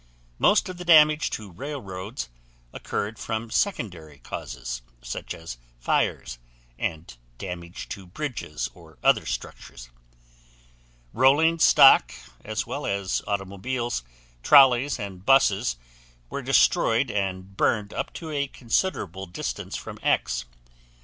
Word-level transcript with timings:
Most 0.39 0.67
of 0.67 0.77
the 0.79 0.83
damage 0.83 1.29
to 1.29 1.51
railroads 1.51 2.27
occurred 2.73 3.19
from 3.19 3.51
secondary 3.51 4.17
causes, 4.17 4.81
such 5.03 5.35
as 5.35 5.59
fires 5.79 6.39
and 6.79 7.15
damage 7.37 7.87
to 7.89 8.07
bridges 8.07 8.67
or 8.73 8.97
other 9.03 9.27
structures. 9.27 9.91
Rolling 11.13 11.59
stock, 11.59 12.15
as 12.43 12.65
well 12.65 12.87
as 12.87 13.21
automobiles, 13.27 14.01
trolleys, 14.41 14.97
and 14.99 15.23
buses 15.23 15.75
were 16.31 16.41
destroyed 16.41 17.11
and 17.11 17.55
burned 17.55 17.93
up 17.93 18.11
to 18.15 18.31
a 18.31 18.47
considerable 18.47 19.27
distance 19.27 19.75
from 19.75 19.99
X. 20.01 20.45